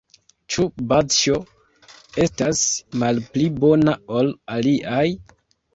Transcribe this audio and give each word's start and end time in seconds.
Ĉu 0.53 0.63
Bazĉjo 0.93 1.37
estas 2.25 2.65
malpli 3.05 3.55
bona 3.63 3.99
ol 4.21 4.37
aliaj? 4.59 5.09